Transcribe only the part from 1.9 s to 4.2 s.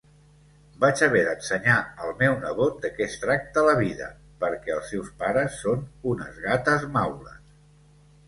al meu nebot de què es tracta la vida,